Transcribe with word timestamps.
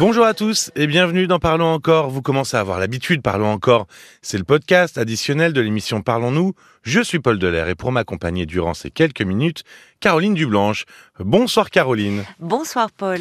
Bonjour 0.00 0.24
à 0.24 0.32
tous 0.32 0.70
et 0.76 0.86
bienvenue 0.86 1.26
dans 1.26 1.38
Parlons 1.38 1.74
encore. 1.74 2.08
Vous 2.08 2.22
commencez 2.22 2.56
à 2.56 2.60
avoir 2.60 2.80
l'habitude, 2.80 3.20
Parlons 3.20 3.52
encore. 3.52 3.86
C'est 4.22 4.38
le 4.38 4.44
podcast 4.44 4.96
additionnel 4.96 5.52
de 5.52 5.60
l'émission 5.60 6.00
Parlons-nous. 6.00 6.54
Je 6.82 7.02
suis 7.02 7.18
Paul 7.18 7.38
Delair 7.38 7.68
et 7.68 7.74
pour 7.74 7.92
m'accompagner 7.92 8.46
durant 8.46 8.72
ces 8.72 8.90
quelques 8.90 9.20
minutes, 9.20 9.62
Caroline 10.00 10.32
Dublanche. 10.32 10.86
Bonsoir 11.18 11.68
Caroline. 11.68 12.24
Bonsoir 12.38 12.90
Paul. 12.90 13.20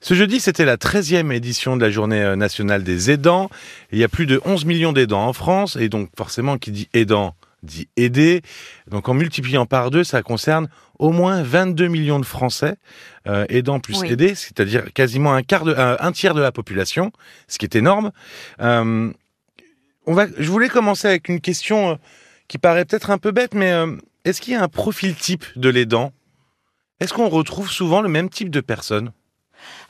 Ce 0.00 0.14
jeudi, 0.14 0.38
c'était 0.38 0.64
la 0.64 0.76
13e 0.76 1.32
édition 1.32 1.76
de 1.76 1.84
la 1.84 1.90
journée 1.90 2.36
nationale 2.36 2.84
des 2.84 3.10
aidants. 3.10 3.50
Il 3.90 3.98
y 3.98 4.04
a 4.04 4.08
plus 4.08 4.26
de 4.26 4.40
11 4.44 4.66
millions 4.66 4.92
d'aidants 4.92 5.26
en 5.26 5.32
France 5.32 5.74
et 5.74 5.88
donc 5.88 6.10
forcément 6.16 6.58
qui 6.58 6.70
dit 6.70 6.88
aidant 6.94 7.34
dit 7.62 7.88
aider. 7.96 8.42
Donc 8.90 9.08
en 9.08 9.14
multipliant 9.14 9.66
par 9.66 9.90
deux, 9.90 10.04
ça 10.04 10.22
concerne 10.22 10.68
au 11.00 11.10
moins 11.12 11.42
22 11.42 11.88
millions 11.88 12.20
de 12.20 12.26
Français 12.26 12.76
euh, 13.26 13.46
aidants 13.48 13.80
plus 13.80 14.04
aidés, 14.04 14.34
c'est-à-dire 14.34 14.92
quasiment 14.92 15.32
un 15.32 15.42
quart 15.42 15.64
de, 15.64 15.74
un, 15.76 16.12
tiers 16.12 16.34
de 16.34 16.42
la 16.42 16.52
population, 16.52 17.10
ce 17.48 17.58
qui 17.58 17.64
est 17.64 17.74
énorme. 17.74 18.12
Euh, 18.60 19.10
on 20.06 20.12
va, 20.12 20.26
je 20.38 20.50
voulais 20.50 20.68
commencer 20.68 21.08
avec 21.08 21.28
une 21.28 21.40
question 21.40 21.92
euh, 21.92 21.94
qui 22.48 22.58
paraît 22.58 22.84
peut-être 22.84 23.10
un 23.10 23.18
peu 23.18 23.30
bête, 23.30 23.54
mais 23.54 23.72
euh, 23.72 23.96
est-ce 24.24 24.42
qu'il 24.42 24.52
y 24.52 24.56
a 24.56 24.62
un 24.62 24.68
profil 24.68 25.14
type 25.14 25.46
de 25.56 25.70
l'aidant? 25.70 26.12
Est-ce 27.00 27.14
qu'on 27.14 27.30
retrouve 27.30 27.70
souvent 27.70 28.02
le 28.02 28.08
même 28.08 28.28
type 28.28 28.50
de 28.50 28.60
personne 28.60 29.12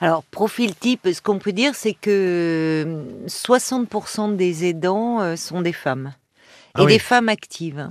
alors, 0.00 0.25
profil 0.25 0.75
type, 0.75 1.06
ce 1.12 1.23
qu'on 1.23 1.39
peut 1.39 1.52
dire, 1.52 1.77
c'est 1.77 1.92
que 1.92 3.05
60% 3.28 4.34
des 4.34 4.64
aidants 4.64 5.37
sont 5.37 5.61
des 5.61 5.73
femmes. 5.73 6.12
Ah 6.74 6.83
et 6.83 6.87
des 6.87 6.98
femmes 6.98 7.29
actives. 7.29 7.91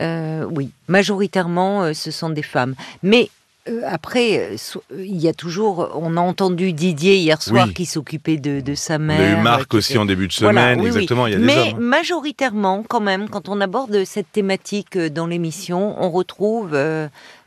Euh, 0.00 0.44
oui, 0.50 0.70
majoritairement, 0.88 1.82
euh, 1.82 1.92
ce 1.92 2.10
sont 2.10 2.30
des 2.30 2.42
femmes. 2.42 2.74
Mais 3.02 3.28
euh, 3.68 3.82
après, 3.86 4.56
il 4.96 5.20
y 5.20 5.28
a 5.28 5.34
toujours, 5.34 5.90
on 5.94 6.16
a 6.16 6.20
entendu 6.20 6.72
Didier 6.72 7.16
hier 7.16 7.40
soir 7.42 7.68
qui 7.74 7.86
s'occupait 7.86 8.38
de, 8.38 8.74
sa 8.74 8.98
mère. 8.98 9.20
Il 9.20 9.24
y 9.24 9.34
a 9.34 9.38
eu 9.38 9.42
Marc 9.42 9.74
aussi 9.74 9.98
en 9.98 10.06
début 10.06 10.28
de 10.28 10.32
semaine, 10.32 10.80
exactement. 10.80 11.26
Il 11.26 11.34
y 11.34 11.36
a 11.36 11.38
Mais 11.38 11.54
des 11.54 11.70
hommes. 11.72 11.80
majoritairement, 11.80 12.84
quand 12.88 13.00
même, 13.00 13.28
quand 13.28 13.48
on 13.48 13.60
aborde 13.60 14.04
cette 14.04 14.32
thématique 14.32 14.98
dans 14.98 15.26
l'émission, 15.26 16.02
on 16.02 16.10
retrouve 16.10 16.76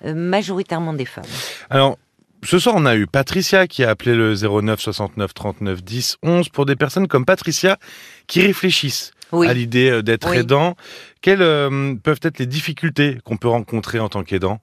majoritairement 0.04 0.94
des 0.94 1.06
femmes. 1.06 1.26
Alors, 1.70 1.98
ce 2.44 2.60
soir, 2.60 2.76
on 2.78 2.86
a 2.86 2.96
eu 2.96 3.08
Patricia 3.08 3.66
qui 3.66 3.84
a 3.84 3.90
appelé 3.90 4.14
le 4.14 4.36
09 4.36 4.80
69 4.80 5.34
39 5.34 5.84
10 5.84 6.18
11 6.22 6.50
pour 6.50 6.68
des 6.68 6.76
personnes 6.76 7.08
comme 7.08 7.26
Patricia 7.26 7.78
qui 8.28 8.42
réfléchissent 8.42 9.15
à 9.32 9.54
l'idée 9.54 9.90
euh, 9.90 10.02
d'être 10.02 10.34
aidant. 10.34 10.76
Quelles 11.22 11.42
euh, 11.42 11.96
peuvent 11.96 12.20
être 12.22 12.40
les 12.40 12.46
difficultés 12.46 13.20
qu'on 13.24 13.38
peut 13.38 13.48
rencontrer 13.48 14.00
en 14.00 14.10
tant 14.10 14.24
qu'aidant? 14.24 14.60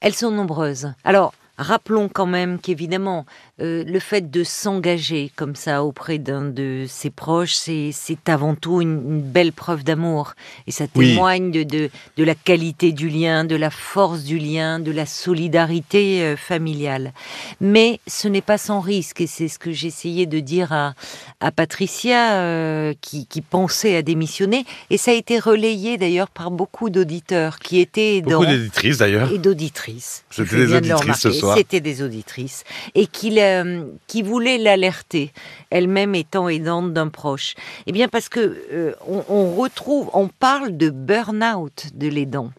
Elles 0.00 0.14
sont 0.14 0.30
nombreuses. 0.30 0.92
Alors, 1.04 1.32
rappelons 1.58 2.08
quand 2.08 2.26
même 2.26 2.58
qu'évidemment, 2.58 3.26
euh, 3.60 3.84
le 3.84 3.98
fait 4.00 4.30
de 4.30 4.42
s'engager 4.42 5.30
comme 5.36 5.54
ça 5.54 5.84
auprès 5.84 6.18
d'un 6.18 6.42
de 6.42 6.86
ses 6.88 7.10
proches, 7.10 7.54
c'est 7.54 7.92
avant 8.26 8.54
tout 8.54 8.80
une, 8.80 9.20
belle 9.20 9.52
preuve 9.52 9.84
d'amour. 9.84 10.32
Et 10.66 10.70
ça 10.70 10.86
témoigne 10.86 11.50
de, 11.50 11.62
de, 11.62 11.90
de, 12.16 12.24
la 12.24 12.34
qualité 12.34 12.92
du 12.92 13.08
lien, 13.08 13.44
de 13.44 13.56
la 13.56 13.70
force 13.70 14.24
du 14.24 14.38
lien, 14.38 14.80
de 14.80 14.90
la 14.90 15.06
solidarité 15.06 16.22
euh, 16.22 16.36
familiale. 16.36 17.12
Mais 17.60 18.00
ce 18.06 18.28
n'est 18.28 18.40
pas 18.40 18.58
sans 18.58 18.80
risque, 18.80 19.20
et 19.20 19.26
c'est 19.26 19.48
ce 19.48 19.58
que 19.58 19.72
j'essayais 19.72 20.26
de 20.26 20.40
dire 20.40 20.72
à, 20.72 20.94
à 21.40 21.50
Patricia, 21.50 22.34
euh, 22.34 22.94
qui, 23.00 23.26
qui, 23.26 23.42
pensait 23.42 23.96
à 23.96 24.02
démissionner. 24.02 24.64
Et 24.90 24.96
ça 24.96 25.10
a 25.10 25.14
été 25.14 25.38
relayé 25.38 25.98
d'ailleurs 25.98 26.28
par 26.28 26.50
beaucoup 26.50 26.90
d'auditeurs 26.90 27.58
qui 27.58 27.80
étaient. 27.80 28.22
Beaucoup 28.22 28.46
d'éditrices 28.46 28.98
d'ailleurs. 28.98 29.30
Et 29.32 29.38
d'auditrices. 29.38 30.24
C'était 30.30 30.56
des 30.56 30.74
auditrices 30.74 31.18
ce 31.18 31.32
soir. 31.32 31.51
C'était 31.54 31.80
des 31.80 32.02
auditrices. 32.02 32.64
Et 32.94 33.06
qui 33.06 33.32
euh, 33.40 33.84
qui 34.06 34.22
voulait 34.22 34.58
l'alerter, 34.58 35.32
elle-même 35.70 36.14
étant 36.14 36.48
aidante 36.48 36.92
d'un 36.92 37.08
proche 37.08 37.54
Eh 37.86 37.92
bien, 37.92 38.08
parce 38.08 38.28
que 38.28 38.64
euh, 38.72 38.92
on, 39.06 39.54
retrouve, 39.54 40.10
on 40.12 40.28
parle 40.28 40.76
de 40.76 40.90
burn-out 40.90 41.86
de 41.94 42.08
l'aidant. 42.08 42.50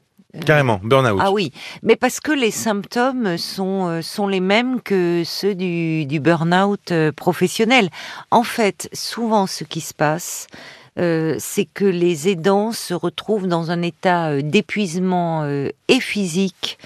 Carrément, 0.46 0.80
burn-out. 0.84 1.20
Ah 1.22 1.32
oui, 1.32 1.52
mais 1.84 1.96
parce 1.96 2.20
que 2.20 2.32
les 2.32 2.50
symptômes 2.50 3.38
sont, 3.38 3.88
euh, 3.88 4.02
sont 4.02 4.28
les 4.28 4.40
mêmes 4.40 4.82
que 4.82 5.22
ceux 5.26 5.54
du, 5.54 6.06
du 6.06 6.20
burn-out 6.20 6.92
professionnel. 7.16 7.90
En 8.32 8.44
fait, 8.44 8.90
souvent, 8.94 9.46
ce 9.46 9.64
qui 9.64 9.82
se 9.82 9.94
passe, 9.94 10.48
c'est 10.96 11.68
que 11.74 11.86
les 11.86 12.30
aidants 12.30 12.72
se 12.72 12.94
retrouvent 12.94 13.48
dans 13.48 13.72
un 13.72 13.82
état 13.82 14.42
d'épuisement 14.44 15.44
et 15.44 16.00
physique 16.00 16.78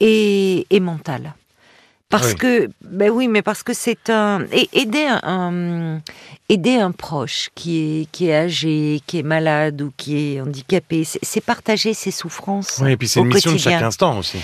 et 0.00 0.66
mental. 0.80 1.34
Parce 2.12 2.34
que, 2.34 2.68
ben 2.84 3.10
oui, 3.10 3.26
mais 3.26 3.40
parce 3.40 3.62
que 3.62 3.72
c'est 3.72 4.10
un 4.10 4.44
aider 4.72 5.06
un, 5.22 6.00
aider 6.50 6.76
un 6.76 6.92
proche 6.92 7.48
qui 7.54 7.78
est 7.78 8.10
qui 8.12 8.28
est 8.28 8.34
âgé, 8.34 9.00
qui 9.06 9.18
est 9.18 9.22
malade 9.22 9.80
ou 9.80 9.92
qui 9.96 10.34
est 10.34 10.40
handicapé, 10.42 11.04
c'est 11.04 11.40
partager 11.40 11.94
ses 11.94 12.10
souffrances. 12.10 12.80
Oui, 12.82 12.92
et 12.92 12.96
puis 12.98 13.08
c'est 13.08 13.20
une 13.20 13.28
mission 13.28 13.52
de 13.52 13.56
chaque 13.56 13.82
instant 13.82 14.18
aussi. 14.18 14.38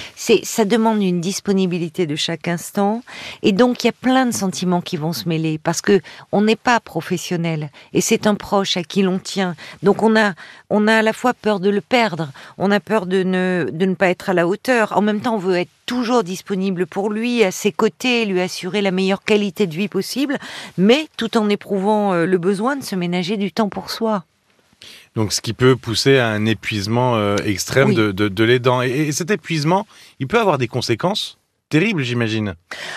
Ça 0.44 0.64
demande 0.64 1.02
une 1.02 1.20
disponibilité 1.20 2.06
de 2.06 2.16
chaque 2.16 2.48
instant, 2.48 3.02
et 3.42 3.52
donc 3.52 3.84
il 3.84 3.88
y 3.88 3.90
a 3.90 3.92
plein 3.92 4.24
de 4.24 4.32
sentiments 4.32 4.80
qui 4.80 4.96
vont 4.96 5.12
se 5.12 5.28
mêler 5.28 5.58
parce 5.58 5.82
que 5.82 6.00
on 6.32 6.40
n'est 6.40 6.56
pas 6.56 6.80
professionnel 6.80 7.70
et 7.92 8.00
c'est 8.00 8.26
un 8.26 8.34
proche 8.34 8.78
à 8.78 8.82
qui 8.82 9.02
l'on 9.02 9.18
tient. 9.18 9.54
Donc 9.82 10.02
on 10.02 10.16
a 10.16 10.32
on 10.70 10.88
a 10.88 10.96
à 10.96 11.02
la 11.02 11.12
fois 11.12 11.34
peur 11.34 11.60
de 11.60 11.68
le 11.68 11.82
perdre, 11.82 12.30
on 12.56 12.70
a 12.70 12.80
peur 12.80 13.04
de 13.04 13.22
ne 13.22 13.68
de 13.70 13.84
ne 13.84 13.94
pas 13.94 14.08
être 14.08 14.30
à 14.30 14.32
la 14.32 14.48
hauteur. 14.48 14.96
En 14.96 15.02
même 15.02 15.20
temps, 15.20 15.34
on 15.34 15.38
veut 15.38 15.56
être 15.56 15.70
toujours 15.88 16.22
disponible 16.22 16.86
pour 16.86 17.08
lui, 17.08 17.42
à 17.42 17.50
ses 17.50 17.72
côtés, 17.72 18.26
lui 18.26 18.42
assurer 18.42 18.82
la 18.82 18.90
meilleure 18.90 19.24
qualité 19.24 19.66
de 19.66 19.74
vie 19.74 19.88
possible, 19.88 20.38
mais 20.76 21.08
tout 21.16 21.38
en 21.38 21.48
éprouvant 21.48 22.12
euh, 22.12 22.26
le 22.26 22.36
besoin 22.36 22.76
de 22.76 22.84
se 22.84 22.94
ménager 22.94 23.38
du 23.38 23.50
temps 23.52 23.70
pour 23.70 23.90
soi. 23.90 24.24
Donc, 25.16 25.32
ce 25.32 25.40
qui 25.40 25.54
peut 25.54 25.76
pousser 25.76 26.18
à 26.18 26.28
un 26.28 26.44
épuisement 26.44 27.16
euh, 27.16 27.36
extrême 27.38 27.94
de, 27.94 28.12
de, 28.12 28.44
l'aidant. 28.44 28.82
Et, 28.82 29.10
cet 29.12 29.30
épuisement, 29.30 29.86
il 30.20 30.28
peut 30.28 30.38
avoir 30.38 30.58
des 30.58 30.68
conséquences 30.68 31.38
terribles, 31.70 32.02
j'imagine. 32.02 32.54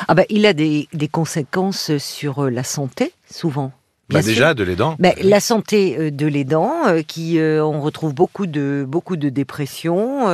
Ah 0.09 0.13
ben, 0.13 0.25
il 0.29 0.45
a 0.45 0.51
des, 0.51 0.89
des 0.91 1.07
conséquences 1.07 1.97
sur 1.97 2.43
euh, 2.43 2.49
la 2.49 2.65
santé, 2.65 3.13
souvent. 3.31 3.71
Bah 4.11 4.21
déjà 4.21 4.53
de 4.53 4.63
l'aidant. 4.63 4.95
Ben, 4.99 5.13
la 5.21 5.39
santé 5.39 5.95
euh, 5.97 6.11
de 6.11 6.27
l'aidant, 6.27 6.87
euh, 6.87 7.01
qui 7.01 7.39
euh, 7.39 7.63
on 7.63 7.81
retrouve 7.81 8.13
beaucoup 8.13 8.47
de 8.47 8.85
beaucoup 8.87 9.15
de 9.15 9.29
dépression, 9.29 10.29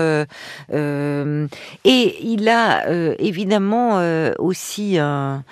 et 0.74 2.28
il 2.28 2.50
a 2.50 2.90
évidemment 3.20 4.02
aussi 4.40 4.98
un 4.98 5.44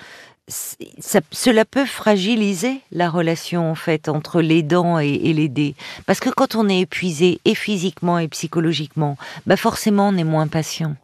ça, 0.48 1.20
cela 1.32 1.64
peut 1.64 1.84
fragiliser 1.84 2.80
la 2.92 3.10
relation 3.10 3.68
en 3.68 3.74
fait 3.74 4.08
entre 4.08 4.40
l'aidant 4.40 5.00
et, 5.00 5.08
et 5.08 5.32
l'aidé, 5.32 5.74
parce 6.06 6.20
que 6.20 6.30
quand 6.30 6.54
on 6.54 6.68
est 6.68 6.80
épuisé 6.80 7.40
et 7.44 7.56
physiquement 7.56 8.18
et 8.18 8.28
psychologiquement, 8.28 9.16
bah 9.46 9.56
forcément 9.56 10.08
on 10.08 10.16
est 10.16 10.24
moins 10.24 10.46
patient. 10.46 10.94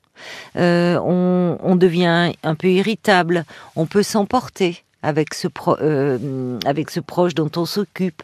on, 0.55 1.59
on 1.61 1.77
devient 1.77 2.32
un 2.43 2.55
peu 2.55 2.69
irritable, 2.69 3.44
on 3.75 3.87
peut 3.87 4.05
s'emporter 4.05 4.84
avec 5.02 5.34
ce, 5.34 5.48
euh, 5.80 6.58
avec 6.64 6.90
ce 6.90 7.00
proche 7.00 7.34
dont 7.34 7.50
on 7.56 7.64
s'occupe. 7.64 8.22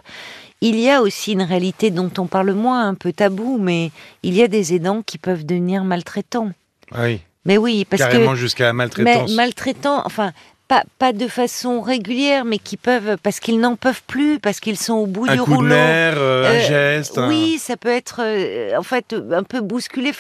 Il 0.61 0.79
y 0.79 0.91
a 0.91 1.03
aussi 1.03 1.33
une 1.33 1.43
réalité 1.43 1.91
dont 1.91 2.11
on 2.19 2.27
parle 2.27 2.53
moins, 2.53 2.89
un 2.89 2.95
peu 2.95 3.13
tabou, 3.13 3.59
mais 3.61 3.91
il 4.23 4.35
y 4.35 4.43
a 4.43 4.49
des 4.49 4.75
aidants 4.75 5.03
qui 5.03 5.19
peuvent 5.19 5.47
devenir 5.47 5.85
maltraitants. 5.85 6.51
Oui. 6.99 7.21
Mais 7.45 7.57
oui, 7.57 7.85
parce 7.89 8.03
Carrément 8.03 8.35
jusqu'à 8.35 8.65
la 8.65 8.73
maltraitance. 8.73 9.31
Mais 9.31 9.37
maltraitants, 9.37 10.03
enfin, 10.05 10.33
pas, 10.69 10.85
pas 10.99 11.13
de 11.13 11.29
façon 11.29 11.81
régulière, 11.81 12.45
mais 12.45 12.59
qui 12.59 12.77
peuvent, 12.77 13.17
parce 13.23 13.41
qu'ils 13.41 13.59
n'en 13.59 13.75
peuvent 13.75 14.03
plus, 14.07 14.39
parce 14.39 14.61
qu'ils 14.61 14.77
sont 14.77 14.95
au 14.95 15.07
bout 15.07 15.27
un 15.29 15.35
du 15.35 15.41
coup 15.41 15.55
rouleau. 15.55 15.69
De 15.71 15.75
nerf, 15.75 16.15
euh, 16.19 16.59
un 16.59 16.61
geste. 16.61 17.19
Oui, 17.27 17.59
ça 17.59 17.77
peut 17.77 17.89
être, 17.89 18.21
euh, 18.23 18.77
en 18.77 18.83
fait, 18.83 19.17
un 19.33 19.45
peu 19.45 19.61
bousculé 19.61 20.13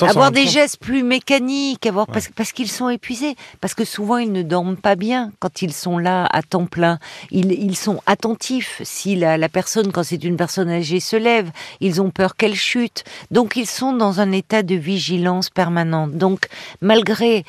avoir 0.00 0.30
des 0.30 0.46
gestes 0.46 0.78
plus 0.78 1.02
mécaniques, 1.02 1.86
avoir 1.86 2.06
parce, 2.06 2.28
parce 2.28 2.52
qu'ils 2.52 2.70
sont 2.70 2.88
épuisés, 2.88 3.36
parce 3.60 3.74
que 3.74 3.84
souvent 3.84 4.18
ils 4.18 4.32
ne 4.32 4.42
dorment 4.42 4.76
pas 4.76 4.96
bien 4.96 5.32
quand 5.38 5.62
ils 5.62 5.72
sont 5.72 5.98
là 5.98 6.26
à 6.32 6.42
temps 6.42 6.66
plein. 6.66 6.98
Ils, 7.30 7.52
ils 7.52 7.76
sont 7.76 8.00
attentifs 8.06 8.80
si 8.84 9.16
la, 9.16 9.36
la 9.38 9.48
personne, 9.48 9.92
quand 9.92 10.02
c'est 10.02 10.24
une 10.24 10.36
personne 10.36 10.68
âgée, 10.70 11.00
se 11.00 11.16
lève. 11.16 11.50
Ils 11.80 12.00
ont 12.00 12.10
peur 12.10 12.36
qu'elle 12.36 12.54
chute, 12.54 13.04
donc 13.30 13.56
ils 13.56 13.66
sont 13.66 13.92
dans 13.92 14.20
un 14.20 14.32
état 14.32 14.62
de 14.62 14.74
vigilance 14.74 15.50
permanente. 15.50 16.12
Donc 16.12 16.48
malgré 16.80 17.44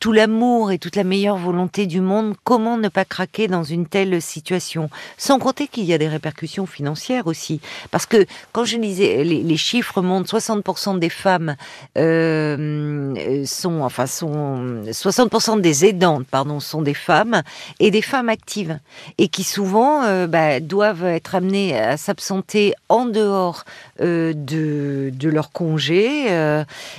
tout, 0.00 0.12
l'amour 0.12 0.70
et 0.70 0.78
toute 0.78 0.96
la 0.96 1.04
meilleure 1.04 1.38
volonté 1.38 1.86
du 1.86 2.02
monde, 2.02 2.34
comment 2.44 2.76
ne 2.76 2.88
pas 2.88 3.06
craquer 3.06 3.48
dans 3.48 3.64
une 3.64 3.86
telle 3.86 4.20
situation? 4.20 4.90
Sans 5.16 5.38
compter 5.38 5.66
qu'il 5.66 5.84
y 5.84 5.94
a 5.94 5.98
des 5.98 6.08
répercussions 6.08 6.66
financières 6.66 7.26
aussi. 7.26 7.62
Parce 7.90 8.04
que 8.04 8.26
quand 8.52 8.66
je 8.66 8.76
lisais, 8.76 9.24
les, 9.24 9.56
chiffres 9.56 10.02
montrent 10.02 10.36
60% 10.36 10.98
des 10.98 11.08
femmes 11.08 11.56
euh, 11.96 13.44
sont, 13.46 13.80
enfin, 13.80 14.06
sont 14.06 14.82
60% 14.84 15.62
des 15.62 15.86
aidantes, 15.86 16.26
pardon, 16.26 16.60
sont 16.60 16.82
des 16.82 16.92
femmes 16.92 17.42
et 17.80 17.90
des 17.90 18.02
femmes 18.02 18.28
actives 18.28 18.78
et 19.16 19.28
qui 19.28 19.42
souvent 19.42 20.04
euh, 20.04 20.26
bah, 20.26 20.60
doivent 20.60 21.06
être 21.06 21.34
amenées 21.34 21.78
à 21.78 21.96
s'absenter 21.96 22.74
en 22.90 23.06
dehors 23.06 23.64
euh, 24.00 24.34
de, 24.34 25.10
de 25.14 25.28
leur 25.30 25.50
congé 25.50 26.26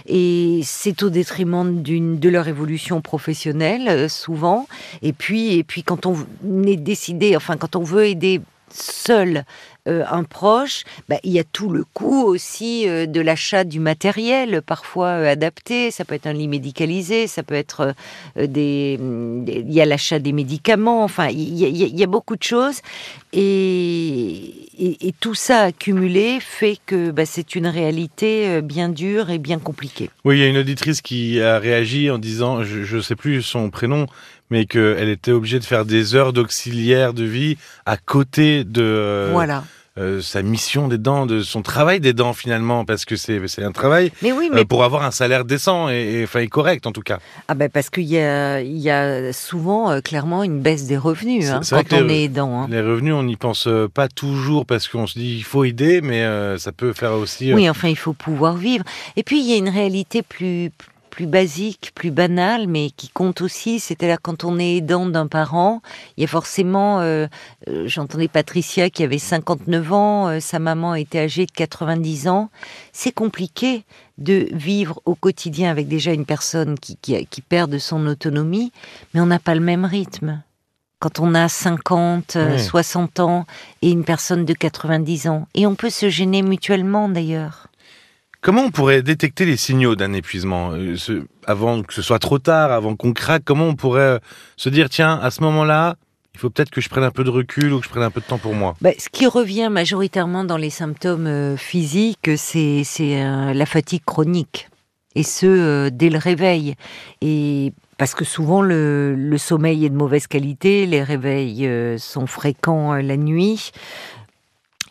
et 0.07 0.61
c'est 0.63 1.03
au 1.03 1.09
détriment 1.09 1.83
d'une 1.83 2.19
de 2.19 2.29
leur 2.29 2.47
évolution 2.55 3.01
professionnelle 3.01 3.89
euh, 3.89 4.07
souvent. 4.07 4.67
Et 5.01 5.13
puis, 5.13 5.57
et 5.57 5.63
puis 5.63 5.83
quand 5.83 6.05
on 6.05 6.15
est 6.65 6.77
décidé, 6.77 7.35
enfin 7.35 7.57
quand 7.57 7.75
on 7.75 7.83
veut 7.83 8.05
aider 8.05 8.41
seul 8.73 9.43
euh, 9.87 10.03
un 10.09 10.23
proche, 10.23 10.83
bah, 11.07 11.17
il 11.23 11.31
y 11.31 11.39
a 11.39 11.43
tout 11.43 11.69
le 11.69 11.83
coût 11.83 12.23
aussi 12.23 12.89
euh, 12.89 13.05
de 13.05 13.21
l'achat 13.21 13.63
du 13.63 13.79
matériel, 13.79 14.61
parfois 14.61 15.11
adapté. 15.11 15.91
Ça 15.91 16.05
peut 16.05 16.15
être 16.15 16.27
un 16.27 16.33
lit 16.33 16.47
médicalisé, 16.47 17.27
ça 17.27 17.43
peut 17.43 17.55
être 17.55 17.93
des, 18.35 18.97
Il 19.47 19.73
y 19.73 19.81
a 19.81 19.85
l'achat 19.85 20.19
des 20.19 20.31
médicaments, 20.31 21.03
enfin, 21.03 21.27
il 21.29 21.55
y, 21.59 22.03
a 22.03 22.07
beaucoup 22.07 22.35
de 22.35 22.43
choses. 22.43 22.81
Et, 23.33 24.64
et, 24.77 25.13
tout 25.19 25.35
ça 25.35 25.61
accumulé 25.61 26.39
fait 26.39 26.77
que 26.85 27.11
bah, 27.11 27.25
c'est 27.25 27.55
une 27.55 27.67
réalité 27.67 28.61
bien 28.61 28.89
dure 28.89 29.29
et 29.29 29.37
bien 29.37 29.59
compliquée. 29.59 30.09
Oui, 30.23 30.37
il 30.37 30.41
y 30.41 30.43
a 30.43 30.47
une 30.47 30.57
auditrice 30.57 31.01
qui 31.01 31.41
a 31.41 31.59
réagi 31.59 32.09
en 32.09 32.17
disant, 32.17 32.63
je 32.63 32.95
ne 32.95 33.01
sais 33.01 33.15
plus 33.15 33.41
son 33.41 33.69
prénom, 33.69 34.07
mais 34.49 34.65
qu'elle 34.65 35.09
était 35.09 35.31
obligée 35.31 35.59
de 35.59 35.65
faire 35.65 35.85
des 35.85 36.15
heures 36.15 36.33
d'auxiliaire 36.33 37.13
de 37.13 37.23
vie 37.23 37.57
à 37.85 37.97
côté 37.97 38.63
de 38.63 39.29
voilà. 39.31 39.63
Euh, 39.97 40.19
sa 40.19 40.41
mission 40.41 40.89
des 40.89 40.97
dents, 40.97 41.25
de 41.25 41.41
son 41.41 41.61
travail 41.61 42.01
des 42.01 42.11
dents 42.11 42.33
finalement, 42.33 42.83
parce 42.83 43.05
que 43.05 43.15
c'est 43.15 43.39
un 43.63 43.71
travail 43.71 44.11
mais 44.21 44.33
oui, 44.33 44.49
mais... 44.51 44.61
Euh, 44.61 44.65
pour 44.65 44.83
avoir 44.83 45.03
un 45.03 45.11
salaire 45.11 45.45
décent 45.45 45.87
et, 45.87 46.21
enfin, 46.25 46.45
correct 46.47 46.85
en 46.85 46.91
tout 46.91 47.01
cas. 47.01 47.19
Ah 47.47 47.55
ben 47.55 47.69
parce 47.69 47.89
qu'il 47.89 48.03
y 48.03 48.17
a, 48.17 48.59
il 48.59 48.77
y 48.77 48.89
a 48.89 49.31
souvent 49.31 49.89
euh, 49.91 50.01
clairement 50.01 50.43
une 50.43 50.59
baisse 50.59 50.85
des 50.85 50.97
revenus 50.97 51.49
hein, 51.49 51.61
quand 51.69 51.93
on 51.93 52.09
est 52.09 52.23
aidant. 52.23 52.59
Hein. 52.59 52.67
Les 52.69 52.81
revenus, 52.81 53.13
on 53.13 53.23
n'y 53.23 53.37
pense 53.37 53.69
pas 53.93 54.09
toujours 54.09 54.65
parce 54.65 54.89
qu'on 54.89 55.07
se 55.07 55.17
dit 55.17 55.37
il 55.37 55.45
faut 55.45 55.63
aider, 55.63 56.01
mais 56.01 56.25
ça 56.57 56.73
peut 56.73 56.91
faire 56.91 57.13
aussi. 57.13 57.53
Oui, 57.53 57.69
enfin 57.69 57.87
il 57.87 57.97
faut 57.97 58.11
pouvoir 58.11 58.57
vivre. 58.57 58.83
Et 59.15 59.23
puis 59.23 59.39
il 59.39 59.49
y 59.49 59.53
a 59.53 59.57
une 59.57 59.69
réalité 59.69 60.23
plus 60.23 60.71
plus 60.77 60.94
basique, 61.23 61.91
plus 61.95 62.11
banal, 62.11 62.67
mais 62.67 62.89
qui 62.89 63.07
compte 63.07 63.41
aussi. 63.41 63.79
C'est-à-dire 63.79 64.17
quand 64.21 64.43
on 64.43 64.59
est 64.59 64.77
aidant 64.77 65.05
d'un 65.05 65.27
parent, 65.27 65.81
il 66.17 66.21
y 66.21 66.23
a 66.25 66.27
forcément, 66.27 66.99
euh, 66.99 67.27
euh, 67.69 67.87
j'entendais 67.87 68.27
Patricia 68.27 68.89
qui 68.89 69.03
avait 69.03 69.17
59 69.17 69.93
ans, 69.93 70.27
euh, 70.27 70.39
sa 70.41 70.59
maman 70.59 70.95
était 70.95 71.19
âgée 71.19 71.45
de 71.45 71.51
90 71.51 72.27
ans. 72.27 72.49
C'est 72.91 73.13
compliqué 73.13 73.85
de 74.17 74.47
vivre 74.51 75.01
au 75.05 75.15
quotidien 75.15 75.71
avec 75.71 75.87
déjà 75.87 76.11
une 76.11 76.25
personne 76.25 76.77
qui, 76.77 76.97
qui, 76.97 77.41
perd 77.41 77.71
de 77.71 77.77
son 77.77 78.05
autonomie, 78.07 78.71
mais 79.13 79.21
on 79.21 79.25
n'a 79.25 79.39
pas 79.39 79.55
le 79.55 79.61
même 79.61 79.85
rythme 79.85 80.41
quand 80.99 81.19
on 81.19 81.35
a 81.35 81.47
50, 81.49 82.37
60 82.57 83.19
ans 83.19 83.45
et 83.81 83.91
une 83.91 84.05
personne 84.05 84.45
de 84.45 84.53
90 84.53 85.27
ans. 85.27 85.47
Et 85.53 85.67
on 85.67 85.75
peut 85.75 85.89
se 85.89 86.09
gêner 86.09 86.41
mutuellement 86.41 87.09
d'ailleurs. 87.09 87.67
Comment 88.45 88.65
on 88.65 88.69
pourrait 88.69 89.01
détecter 89.01 89.43
les 89.45 89.57
signaux 89.57 89.95
d'un 89.95 90.13
épuisement 90.13 90.69
euh, 90.73 90.95
avant 91.47 91.81
que 91.81 91.91
ce 91.95 92.03
soit 92.03 92.19
trop 92.19 92.37
tard, 92.37 92.71
avant 92.71 92.95
qu'on 92.95 93.11
craque? 93.11 93.41
Comment 93.43 93.65
on 93.65 93.73
pourrait 93.73 94.01
euh, 94.01 94.19
se 94.55 94.69
dire 94.69 94.87
tiens, 94.87 95.19
à 95.19 95.31
ce 95.31 95.41
moment-là, 95.41 95.95
il 96.35 96.39
faut 96.39 96.51
peut-être 96.51 96.69
que 96.69 96.79
je 96.79 96.87
prenne 96.87 97.03
un 97.03 97.09
peu 97.09 97.23
de 97.23 97.31
recul 97.31 97.73
ou 97.73 97.79
que 97.79 97.85
je 97.85 97.89
prenne 97.89 98.03
un 98.03 98.11
peu 98.11 98.21
de 98.21 98.25
temps 98.27 98.37
pour 98.37 98.53
moi? 98.53 98.75
Bah, 98.81 98.91
ce 98.99 99.09
qui 99.09 99.25
revient 99.25 99.69
majoritairement 99.71 100.43
dans 100.43 100.57
les 100.57 100.69
symptômes 100.69 101.25
euh, 101.25 101.57
physiques, 101.57 102.29
c'est 102.37 102.83
la 103.51 103.65
fatigue 103.65 104.03
chronique. 104.05 104.69
Et 105.15 105.23
ce, 105.23 105.89
dès 105.89 106.11
le 106.11 106.19
réveil. 106.19 106.75
Et 107.21 107.73
parce 107.97 108.13
que 108.13 108.25
souvent 108.25 108.61
le, 108.61 109.35
sommeil 109.39 109.85
est 109.85 109.89
de 109.89 109.95
mauvaise 109.95 110.27
qualité, 110.27 110.85
les 110.85 111.01
réveils 111.01 111.67
sont 111.97 112.27
fréquents 112.27 112.93
la 112.93 113.17
nuit. 113.17 113.71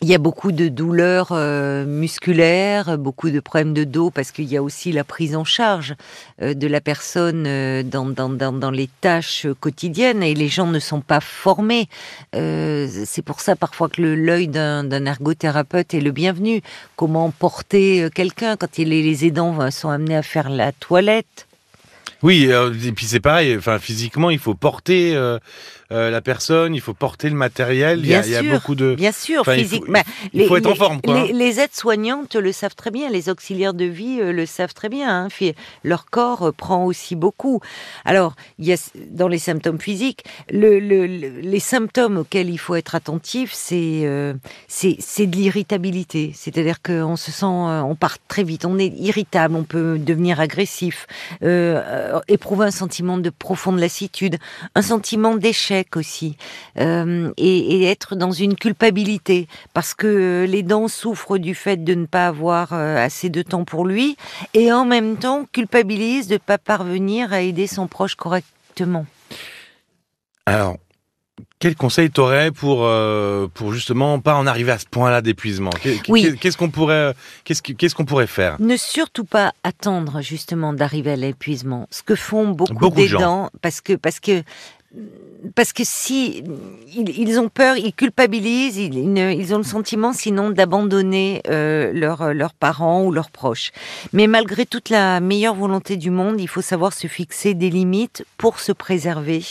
Il 0.01 0.09
y 0.09 0.13
a 0.13 0.17
beaucoup 0.17 0.51
de 0.51 0.67
douleurs 0.67 1.29
euh, 1.31 1.85
musculaires, 1.85 2.97
beaucoup 2.97 3.29
de 3.29 3.39
problèmes 3.39 3.73
de 3.73 3.85
dos 3.85 4.09
parce 4.09 4.31
qu'il 4.31 4.43
y 4.45 4.57
a 4.57 4.61
aussi 4.61 4.91
la 4.91 5.05
prise 5.05 5.37
en 5.37 5.45
charge 5.45 5.95
euh, 6.41 6.53
de 6.53 6.67
la 6.67 6.81
personne 6.81 7.45
euh, 7.47 7.81
dans, 7.81 8.05
dans, 8.05 8.29
dans, 8.29 8.71
les 8.71 8.89
tâches 8.99 9.47
quotidiennes 9.61 10.21
et 10.21 10.33
les 10.33 10.49
gens 10.49 10.67
ne 10.67 10.79
sont 10.79 10.99
pas 10.99 11.21
formés. 11.21 11.87
c'est 12.33 13.21
pour 13.23 13.39
ça 13.39 13.55
parfois 13.55 13.87
que 13.87 14.01
l'œil 14.01 14.49
d'un 14.49 15.05
ergothérapeute 15.05 15.93
est 15.93 16.01
le 16.01 16.11
bienvenu. 16.11 16.61
Comment 16.97 17.31
porter 17.31 18.09
quelqu'un 18.13 18.57
quand 18.57 18.77
les 18.77 19.25
aidants 19.25 19.71
sont 19.71 19.89
amenés 19.89 20.17
à 20.17 20.23
faire 20.23 20.49
la 20.49 20.73
toilette 20.73 21.47
oui, 22.23 22.49
et 22.49 22.91
puis 22.91 23.05
c'est 23.05 23.19
pareil. 23.19 23.55
Enfin, 23.57 23.79
physiquement, 23.79 24.29
il 24.29 24.39
faut 24.39 24.55
porter 24.55 25.15
euh, 25.91 26.09
la 26.09 26.21
personne, 26.21 26.73
il 26.73 26.81
faut 26.81 26.95
porter 26.95 27.29
le 27.29 27.35
matériel. 27.35 27.99
il, 27.99 28.07
y 28.07 28.35
a, 28.35 28.41
beaucoup 28.41 28.73
de. 28.73 28.95
Bien 28.95 29.11
sûr, 29.11 29.45
physiquement. 29.45 29.99
Il 30.33 30.47
faut, 30.47 30.57
être 30.57 30.65
en 30.65 30.73
forme. 30.73 30.99
Quoi. 30.99 31.27
Les, 31.31 31.59
aides-soignantes 31.59 32.35
le 32.35 32.51
savent 32.51 32.73
très 32.73 32.89
bien, 32.89 33.09
les 33.09 33.29
auxiliaires 33.29 33.75
de 33.75 33.85
vie 33.85 34.19
euh, 34.19 34.31
le 34.31 34.47
savent 34.47 34.73
très 34.73 34.89
bien. 34.89 35.25
Hein. 35.25 35.51
Leur 35.83 36.05
corps 36.05 36.47
euh, 36.47 36.51
prend 36.51 36.85
aussi 36.85 37.15
beaucoup. 37.15 37.61
Alors, 38.03 38.35
il 38.57 38.65
y 38.65 38.73
a 38.73 38.77
dans 39.11 39.27
les 39.27 39.37
symptômes 39.37 39.79
physiques, 39.79 40.23
le, 40.49 40.79
les 40.79 41.59
symptômes 41.59 42.17
auxquels 42.17 42.49
il 42.49 42.57
faut 42.57 42.75
être 42.75 42.95
attentif, 42.95 43.51
c'est 43.53 44.35
c'est 44.67 45.27
de 45.27 45.35
l'irritabilité. 45.35 46.31
C'est-à-dire 46.33 46.81
qu'on 46.81 47.15
se 47.15 47.31
sent, 47.31 47.45
on 47.45 47.95
part 47.95 48.17
très 48.27 48.43
vite, 48.43 48.65
on 48.65 48.79
est 48.79 48.93
irritable, 48.97 49.55
on 49.55 49.63
peut 49.63 49.99
devenir 49.99 50.39
agressif, 50.39 51.05
éprouver 52.27 52.67
un 52.67 52.71
sentiment 52.71 53.17
de 53.17 53.29
profonde 53.29 53.79
lassitude, 53.79 54.37
un 54.75 54.81
sentiment 54.81 55.35
d'échec 55.35 55.95
aussi, 55.97 56.37
euh, 56.79 57.31
et, 57.37 57.85
être 57.85 58.15
dans 58.15 58.31
une 58.31 58.55
culpabilité, 58.55 59.47
parce 59.73 59.93
que 59.93 60.45
les 60.47 60.63
dents 60.63 60.87
souffrent 60.87 61.37
du 61.37 61.55
fait 61.55 61.83
de 61.83 61.93
ne 61.93 62.05
pas 62.05 62.27
avoir 62.27 62.73
euh, 62.73 62.97
assez 62.97 63.29
de 63.29 63.41
temps 63.41 63.65
pour 63.65 63.85
lui, 63.85 64.17
et 64.53 64.71
en 64.71 64.85
même 64.85 65.17
temps 65.17 65.45
culpabilise 65.51 66.27
de 66.27 66.33
ne 66.33 66.39
pas 66.39 66.57
parvenir 66.57 67.33
à 67.33 67.41
aider 67.41 67.67
son 67.67 67.87
proche 67.87 68.15
correctement. 68.15 69.05
Alors, 70.45 70.77
quel 71.59 71.75
conseil 71.75 72.09
t'aurais 72.09 72.51
pour 72.51 72.81
euh, 72.83 73.47
pour 73.53 73.73
justement 73.73 74.19
pas 74.19 74.35
en 74.35 74.45
arriver 74.45 74.71
à 74.71 74.79
ce 74.79 74.85
point-là 74.85 75.21
d'épuisement 75.21 75.71
Qu'est-ce 75.81 76.57
qu'on 76.57 76.69
pourrait 76.69 77.13
qu'est-ce 77.43 77.95
qu'on 77.95 78.05
pourrait 78.05 78.27
faire? 78.27 78.57
Ne 78.59 78.75
surtout 78.77 79.25
pas 79.25 79.53
attendre 79.63 80.21
justement 80.21 80.73
d'arriver 80.73 81.11
à 81.11 81.15
l'épuisement. 81.15 81.87
Ce 81.91 82.03
que 82.03 82.15
font 82.15 82.49
beaucoup, 82.49 82.73
beaucoup 82.73 82.97
d'aidants, 82.97 83.49
parce 83.61 83.81
que 83.81 83.93
parce 83.93 84.19
que 84.19 84.43
parce 85.53 85.73
que 85.73 85.83
si 85.83 86.43
ils, 86.95 87.39
ont 87.39 87.49
peur, 87.49 87.77
ils 87.77 87.93
culpabilisent, 87.93 88.77
ils, 88.77 89.53
ont 89.53 89.57
le 89.57 89.63
sentiment 89.63 90.13
sinon 90.13 90.49
d'abandonner 90.49 91.41
euh, 91.47 91.91
leurs 91.93 92.53
parents 92.53 93.03
ou 93.03 93.11
leurs 93.11 93.29
proches. 93.29 93.71
Mais 94.13 94.27
malgré 94.27 94.65
toute 94.65 94.89
la 94.89 95.19
meilleure 95.19 95.55
volonté 95.55 95.97
du 95.97 96.09
monde, 96.09 96.39
il 96.39 96.47
faut 96.47 96.61
savoir 96.61 96.93
se 96.93 97.07
fixer 97.07 97.53
des 97.53 97.69
limites 97.69 98.25
pour 98.37 98.59
se 98.59 98.71
préserver 98.71 99.43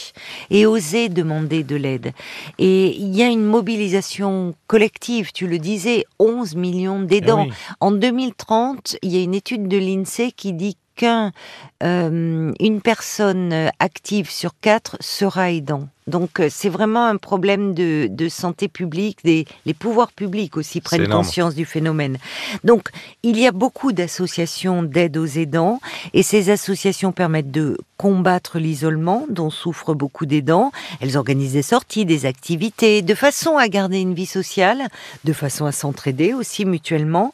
et 0.49 0.65
oser 0.65 1.09
demander 1.09 1.63
de 1.63 1.75
l'aide. 1.75 2.11
Et 2.57 2.95
il 2.95 3.15
y 3.15 3.23
a 3.23 3.27
une 3.27 3.45
mobilisation 3.45 4.55
collective, 4.67 5.31
tu 5.31 5.47
le 5.47 5.59
disais, 5.59 6.05
11 6.19 6.55
millions 6.55 6.99
d'aidants. 6.99 7.47
Eh 7.47 7.53
en 7.79 7.91
2030, 7.91 8.97
il 9.01 9.15
y 9.15 9.19
a 9.19 9.23
une 9.23 9.35
étude 9.35 9.67
de 9.67 9.77
l'INSEE 9.77 10.31
qui 10.31 10.53
dit 10.53 10.77
euh, 11.03 12.51
personne 12.81 13.69
active 13.79 14.29
sur 14.29 14.51
quatre 14.59 14.97
sera 14.99 15.51
aidant. 15.51 15.87
Donc 16.07 16.39
euh, 16.39 16.49
c'est 16.51 16.69
vraiment 16.69 17.05
un 17.07 17.17
problème 17.17 17.73
de, 17.73 18.29
santé 18.29 18.67
publique, 18.67 19.19
des, 19.23 19.45
les 19.65 19.73
pouvoirs 19.73 20.11
publics 20.11 20.55
aussi 20.55 20.79
prennent 20.79 21.07
conscience 21.07 21.55
du 21.55 21.65
phénomène. 21.65 22.17
Donc 22.63 22.89
il 23.23 23.39
y 23.39 23.47
a 23.47 23.51
beaucoup 23.51 23.91
d'associations 23.91 24.83
d'aide 24.83 25.17
aux 25.17 25.25
aidants 25.25 25.79
et 26.13 26.21
ces 26.21 26.51
associations 26.51 27.11
permettent 27.11 27.51
de 27.51 27.77
combattre 27.97 28.59
l'isolement 28.59 29.25
dont 29.29 29.49
souffrent 29.49 29.95
beaucoup 29.95 30.27
d'aidants. 30.27 30.71
Elles 31.01 31.17
organisent 31.17 31.53
des 31.53 31.63
sorties, 31.63 32.05
des 32.05 32.27
activités, 32.27 33.01
de 33.01 33.15
façon 33.15 33.57
à 33.57 33.67
garder 33.67 33.99
une 33.99 34.13
vie 34.13 34.27
sociale, 34.27 34.87
de 35.23 35.33
façon 35.33 35.65
à 35.65 35.71
s'entraider 35.71 36.33
aussi 36.33 36.65
mutuellement. 36.65 37.33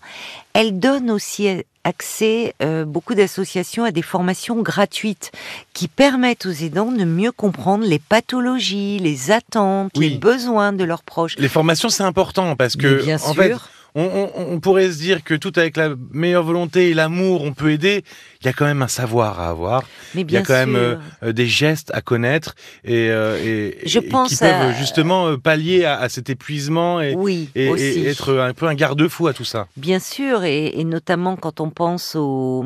Elles 0.53 0.79
donnent 0.79 1.11
aussi 1.11 1.63
accès, 1.83 2.53
euh, 2.61 2.85
beaucoup 2.85 3.15
d'associations, 3.15 3.83
à 3.83 3.91
des 3.91 4.01
formations 4.01 4.61
gratuites 4.61 5.31
qui 5.73 5.87
permettent 5.87 6.45
aux 6.45 6.51
aidants 6.51 6.91
de 6.91 7.05
mieux 7.05 7.31
comprendre 7.31 7.85
les 7.85 7.99
pathologies, 7.99 8.60
les 8.69 9.31
attentes, 9.31 9.97
les 9.97 10.11
besoins 10.11 10.73
de 10.73 10.83
leurs 10.83 11.03
proches. 11.03 11.35
Les 11.37 11.47
formations, 11.47 11.89
c'est 11.89 12.03
important 12.03 12.55
parce 12.55 12.75
que, 12.75 13.03
bien 13.03 13.15
en 13.15 13.33
sûr. 13.33 13.35
fait, 13.35 13.55
on, 13.95 14.59
pourrait 14.59 14.91
se 14.91 14.97
dire 14.97 15.23
que 15.23 15.33
tout 15.33 15.51
avec 15.55 15.75
la 15.75 15.95
meilleure 16.11 16.43
volonté 16.43 16.89
et 16.89 16.93
l'amour, 16.93 17.43
on 17.43 17.53
peut 17.53 17.71
aider. 17.71 18.03
Il 18.41 18.45
y 18.45 18.49
a 18.49 18.53
quand 18.53 18.65
même 18.65 18.81
un 18.81 18.87
savoir 18.87 19.39
à 19.39 19.49
avoir. 19.49 19.83
Mais 20.15 20.21
il 20.21 20.31
y 20.31 20.37
a 20.37 20.41
quand 20.41 20.53
même 20.53 20.75
euh, 20.75 20.95
euh, 21.23 21.31
des 21.31 21.45
gestes 21.45 21.91
à 21.93 22.01
connaître 22.01 22.55
et, 22.83 23.09
euh, 23.09 23.71
Je 23.85 23.99
pense 23.99 24.29
qui 24.29 24.37
peuvent 24.37 24.75
justement 24.77 25.37
pallier 25.37 25.85
à, 25.85 26.07
cet 26.09 26.29
épuisement 26.29 27.01
et, 27.01 27.13
oui, 27.15 27.49
et, 27.55 28.07
être 28.07 28.37
un 28.39 28.53
peu 28.53 28.67
un 28.67 28.73
garde-fou 28.73 29.27
à 29.27 29.33
tout 29.33 29.43
ça. 29.43 29.67
Bien 29.77 29.99
sûr, 29.99 30.43
et, 30.43 30.83
notamment 30.83 31.35
quand 31.35 31.59
on 31.59 31.69
pense 31.69 32.15
au 32.15 32.65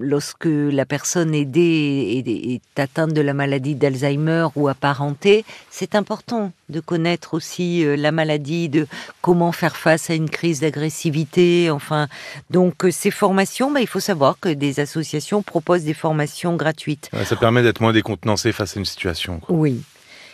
lorsque 0.00 0.48
la 0.48 0.84
personne 0.84 1.34
aidée 1.34 2.22
est, 2.46 2.80
atteinte 2.80 3.12
de 3.12 3.20
la 3.20 3.34
maladie 3.34 3.74
d'Alzheimer 3.74 4.48
ou 4.56 4.68
apparentée, 4.68 5.44
c'est 5.70 5.94
important 5.94 6.52
de 6.70 6.80
connaître 6.80 7.34
aussi 7.34 7.84
euh, 7.84 7.96
la 7.96 8.12
maladie, 8.12 8.68
de 8.68 8.86
comment 9.20 9.52
faire 9.52 9.76
face 9.76 10.10
à 10.10 10.14
une 10.14 10.30
crise 10.30 10.60
d'agressivité. 10.60 11.70
Enfin, 11.70 12.08
donc 12.50 12.84
euh, 12.84 12.90
ces 12.90 13.10
formations, 13.10 13.70
bah, 13.70 13.80
il 13.80 13.86
faut 13.86 14.00
savoir 14.00 14.38
que 14.40 14.48
des 14.48 14.80
associations 14.80 15.42
proposent 15.42 15.84
des 15.84 15.94
formations 15.94 16.56
gratuites. 16.56 17.10
ça 17.24 17.36
permet 17.36 17.62
d'être 17.62 17.80
moins 17.80 17.92
décontenancé 17.92 18.52
face 18.52 18.76
à 18.76 18.80
une 18.80 18.86
situation. 18.86 19.40
Oui. 19.48 19.82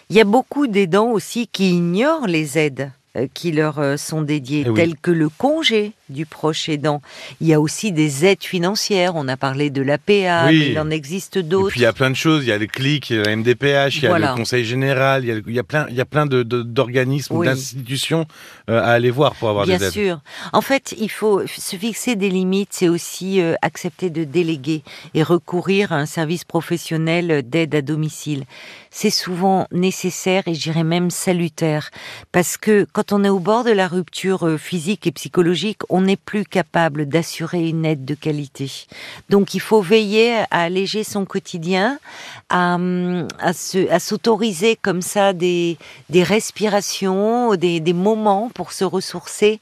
Il 0.09 0.17
y 0.17 0.21
a 0.21 0.25
beaucoup 0.25 0.69
d'aidants 0.69 1.11
aussi 1.11 1.49
qui 1.49 1.71
ignorent 1.71 2.29
les 2.29 2.59
aides 2.59 2.93
qui 3.33 3.53
leur 3.53 3.79
euh, 3.79 3.97
sont 3.97 4.23
dédiées, 4.23 4.67
eh 4.69 4.75
telles 4.75 4.97
que 4.97 5.11
le 5.11 5.29
congé 5.29 5.93
du 6.09 6.27
proche 6.27 6.69
aidant. 6.69 7.01
Il 7.41 7.47
y 7.47 7.55
a 7.55 7.61
aussi 7.61 7.93
des 7.93 8.25
aides 8.25 8.45
financières. 8.45 9.17
On 9.17 9.27
a 9.29 9.37
parlé 9.37 9.71
de 9.71 9.83
l'APA, 9.83 10.53
il 10.53 10.79
en 10.79 10.91
existe 10.91 11.39
d'autres. 11.39 11.69
Et 11.69 11.71
puis 11.71 11.81
il 11.81 11.85
y 11.85 11.87
a 11.87 11.93
plein 11.93 12.11
de 12.11 12.17
choses. 12.17 12.45
Il 12.45 12.49
y 12.49 12.53
a 12.53 12.59
le 12.59 12.67
CLIC, 12.67 13.11
il 13.11 13.17
y 13.17 13.19
a 13.21 13.23
la 13.23 13.37
MDPH, 13.37 13.97
il 13.97 14.03
y 14.05 14.07
a 14.07 14.19
le 14.19 14.37
Conseil 14.37 14.65
général, 14.65 15.25
il 15.25 15.55
y 15.55 15.59
a, 15.59 15.65
plein, 15.65 15.87
il 15.89 15.97
y 15.97 16.01
a 16.01 16.05
plein 16.05 16.27
d'organismes, 16.27 17.43
d'institutions 17.45 18.27
euh, 18.71 18.81
à 18.81 18.93
aller 18.93 19.11
voir 19.11 19.35
pour 19.35 19.49
avoir 19.49 19.67
des 19.67 19.73
aides. 19.73 19.81
Bien 19.81 19.91
sûr. 19.91 20.21
En 20.53 20.61
fait, 20.61 20.95
il 20.99 21.11
faut 21.11 21.47
se 21.47 21.77
fixer 21.77 22.17
des 22.17 22.31
limites. 22.31 22.71
C'est 22.73 22.89
aussi 22.89 23.41
accepter 23.63 24.11
de 24.11 24.25
déléguer 24.25 24.83
et 25.15 25.23
recourir 25.23 25.93
à 25.93 25.97
un 25.97 26.07
service 26.07 26.45
professionnel 26.45 27.43
d'aide 27.49 27.75
à 27.75 27.83
domicile. 27.83 28.45
C'est 28.91 29.11
souvent 29.11 29.67
nécessaire 29.73 30.45
et 30.47 30.55
j'irais 30.55 30.85
même 30.85 31.11
salutaire 31.11 31.91
parce 32.33 32.57
que 32.57 32.87
quand 32.93 33.06
on 33.13 33.25
est 33.25 33.29
au 33.29 33.39
bord 33.39 33.65
de 33.65 33.71
la 33.71 33.89
rupture 33.89 34.47
euh, 34.47 34.59
physique 34.59 35.07
et 35.07 35.13
psychologique, 35.13 35.81
on 35.89 36.03
n'est 36.03 36.17
plus 36.17 36.45
capable 36.45 37.07
d'assurer 37.07 37.69
une 37.69 37.85
aide 37.85 38.05
de 38.05 38.15
qualité. 38.15 38.87
Donc 39.31 39.55
il 39.55 39.61
faut 39.61 39.81
veiller 39.81 40.39
à 40.51 40.63
alléger 40.63 41.05
son 41.05 41.25
quotidien, 41.25 41.99
à, 42.49 42.79
à 43.39 43.99
s'autoriser 43.99 44.77
comme 44.77 45.03
ça 45.03 45.33
des, 45.33 45.79
respirations, 46.11 47.55
des 47.55 47.93
moments 47.93 48.51
pour 48.55 48.73
se 48.73 48.85
ressourcer. 48.85 49.61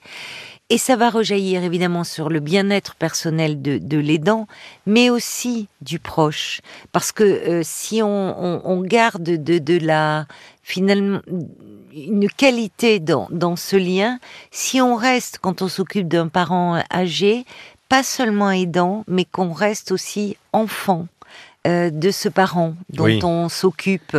Et 0.74 0.78
ça 0.78 0.96
va 0.96 1.08
rejaillir 1.08 1.62
évidemment 1.62 2.02
sur 2.02 2.28
le 2.28 2.40
bien-être 2.40 2.96
personnel 2.96 3.62
de, 3.62 3.78
de 3.78 3.96
l'aidant, 3.96 4.48
mais 4.86 5.08
aussi 5.08 5.68
du 5.82 6.00
proche. 6.00 6.62
Parce 6.90 7.12
que 7.12 7.22
euh, 7.22 7.60
si 7.62 8.02
on, 8.02 8.60
on, 8.68 8.80
garde 8.80 9.22
de, 9.22 9.58
de 9.58 9.78
la 9.78 10.26
finalement 10.64 11.20
une 11.94 12.28
qualité 12.28 12.98
dans, 12.98 13.28
dans 13.30 13.54
ce 13.54 13.76
lien, 13.76 14.18
si 14.50 14.80
on 14.80 14.96
reste 14.96 15.38
quand 15.40 15.62
on 15.62 15.68
s'occupe 15.68 16.08
d'un 16.08 16.26
parent 16.26 16.82
âgé, 16.92 17.44
pas 17.88 18.02
seulement 18.02 18.50
aidant, 18.50 19.04
mais 19.06 19.24
qu'on 19.24 19.52
reste 19.52 19.92
aussi 19.92 20.36
enfant 20.52 21.06
euh, 21.66 21.88
de 21.88 22.10
ce 22.10 22.28
parent 22.28 22.74
dont 22.90 23.18
on 23.22 23.48
s'occupe. 23.48 24.16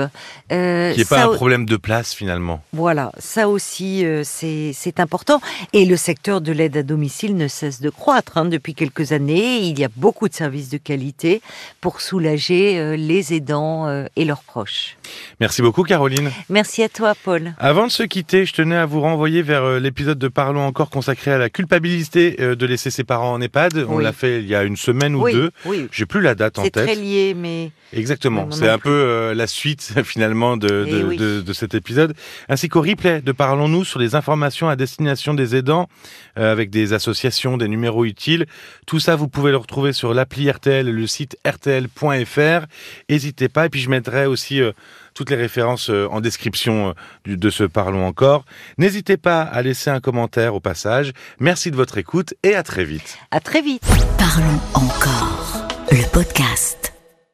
Euh, 0.51 0.91
Qui 0.93 0.99
n'est 0.99 1.05
pas 1.05 1.25
un 1.25 1.35
problème 1.35 1.65
de 1.65 1.77
place 1.77 2.13
finalement. 2.13 2.63
Voilà, 2.73 3.11
ça 3.19 3.47
aussi 3.47 4.03
euh, 4.03 4.23
c'est 4.23 4.99
important. 4.99 5.41
Et 5.71 5.85
le 5.85 5.95
secteur 5.95 6.41
de 6.41 6.51
l'aide 6.51 6.75
à 6.77 6.81
domicile 6.81 7.35
ne 7.37 7.47
cesse 7.47 7.81
de 7.81 7.91
croître. 7.91 8.37
Hein. 8.37 8.45
Depuis 8.45 8.73
quelques 8.73 9.11
années, 9.11 9.59
il 9.59 9.77
y 9.79 9.83
a 9.83 9.89
beaucoup 9.95 10.27
de 10.27 10.33
services 10.33 10.69
de 10.69 10.77
qualité 10.77 11.41
pour 11.81 12.01
soulager 12.01 12.79
euh, 12.79 12.95
les 12.95 13.33
aidants 13.33 14.05
et 14.15 14.25
leurs 14.25 14.41
proches. 14.41 14.97
Merci 15.39 15.61
beaucoup 15.61 15.83
Caroline. 15.83 16.31
Merci 16.49 16.81
à 16.81 16.89
toi 16.89 17.13
Paul. 17.23 17.53
Avant 17.59 17.85
de 17.85 17.91
se 17.91 18.03
quitter, 18.03 18.45
je 18.45 18.53
tenais 18.53 18.75
à 18.75 18.87
vous 18.87 19.01
renvoyer 19.01 19.43
vers 19.43 19.79
l'épisode 19.79 20.17
de 20.17 20.27
Parlons 20.27 20.65
encore 20.65 20.89
consacré 20.89 21.31
à 21.31 21.37
la 21.37 21.49
culpabilité 21.49 22.31
de 22.31 22.65
laisser 22.65 22.89
ses 22.89 23.03
parents 23.03 23.33
en 23.33 23.41
EHPAD. 23.41 23.85
On 23.87 23.99
l'a 23.99 24.13
fait 24.13 24.39
il 24.39 24.47
y 24.47 24.55
a 24.55 24.63
une 24.63 24.77
semaine 24.77 25.15
ou 25.15 25.29
deux. 25.29 25.51
Oui. 25.65 25.87
J'ai 25.91 26.07
plus 26.07 26.21
la 26.21 26.33
date 26.33 26.57
en 26.57 26.63
tête. 26.63 26.73
C'est 26.75 26.83
très 26.83 26.95
lié 26.95 27.34
mais... 27.35 27.71
Exactement, 27.93 28.49
c'est 28.51 28.69
un 28.69 28.77
peu 28.77 28.89
euh, 28.89 29.33
la 29.33 29.47
suite 29.47 29.93
finalement 30.03 30.57
de, 30.57 30.85
eh 30.87 31.43
de, 31.43 31.53
cet 31.53 31.75
épisode, 31.75 32.13
ainsi 32.49 32.69
qu'au 32.69 32.81
replay 32.81 33.21
de 33.21 33.31
Parlons-nous 33.31 33.83
sur 33.83 33.99
les 33.99 34.15
informations 34.15 34.69
à 34.69 34.75
destination 34.75 35.33
des 35.33 35.55
aidants, 35.55 35.87
euh, 36.37 36.51
avec 36.51 36.69
des 36.69 36.93
associations, 36.93 37.57
des 37.57 37.67
numéros 37.67 38.05
utiles. 38.05 38.45
Tout 38.87 38.99
ça, 38.99 39.15
vous 39.15 39.27
pouvez 39.27 39.51
le 39.51 39.57
retrouver 39.57 39.93
sur 39.93 40.13
l'appli 40.13 40.49
RTL, 40.49 40.89
le 40.89 41.07
site 41.07 41.37
rtl.fr. 41.45 42.65
N'hésitez 43.09 43.49
pas, 43.49 43.65
et 43.65 43.69
puis 43.69 43.81
je 43.81 43.89
mettrai 43.89 44.25
aussi... 44.25 44.61
Euh, 44.61 44.71
toutes 45.17 45.29
les 45.29 45.37
références 45.37 45.89
en 45.89 46.19
description 46.19 46.93
de 47.25 47.49
ce 47.49 47.63
Parlons 47.63 48.05
encore. 48.05 48.43
N'hésitez 48.77 49.15
pas 49.15 49.43
à 49.43 49.61
laisser 49.61 49.89
un 49.89 50.01
commentaire 50.01 50.55
au 50.55 50.59
passage. 50.59 51.13
Merci 51.39 51.71
de 51.71 51.77
votre 51.77 51.97
écoute 51.97 52.33
et 52.43 52.53
à 52.53 52.63
très 52.63 52.83
vite. 52.83 53.17
À 53.31 53.39
très 53.39 53.61
vite. 53.61 53.81
Parlons 54.17 54.59
encore, 54.73 55.67
le 55.91 56.03
podcast. 56.11 56.84